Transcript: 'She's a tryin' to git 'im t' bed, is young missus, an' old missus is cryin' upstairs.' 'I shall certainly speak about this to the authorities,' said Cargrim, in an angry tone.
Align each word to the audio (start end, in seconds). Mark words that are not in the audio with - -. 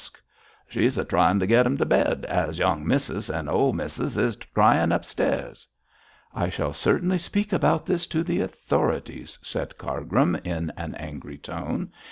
'She's 0.67 0.97
a 0.97 1.05
tryin' 1.05 1.39
to 1.39 1.45
git 1.45 1.67
'im 1.67 1.77
t' 1.77 1.85
bed, 1.85 2.25
is 2.27 2.57
young 2.57 2.87
missus, 2.87 3.29
an' 3.29 3.47
old 3.47 3.75
missus 3.75 4.17
is 4.17 4.35
cryin' 4.35 4.91
upstairs.' 4.91 5.67
'I 6.33 6.49
shall 6.49 6.73
certainly 6.73 7.19
speak 7.19 7.53
about 7.53 7.85
this 7.85 8.07
to 8.07 8.23
the 8.23 8.41
authorities,' 8.41 9.37
said 9.43 9.77
Cargrim, 9.77 10.35
in 10.43 10.71
an 10.75 10.95
angry 10.95 11.37
tone. 11.37 11.91